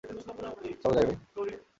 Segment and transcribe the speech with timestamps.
[0.83, 1.57] চল যাই ভাই।